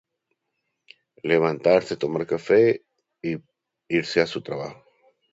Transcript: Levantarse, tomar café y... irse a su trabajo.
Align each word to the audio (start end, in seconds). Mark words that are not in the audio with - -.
Levantarse, 1.31 1.93
tomar 2.03 2.25
café 2.25 2.83
y... 3.21 3.37
irse 3.87 4.19
a 4.19 4.25
su 4.25 4.41
trabajo. 4.41 4.83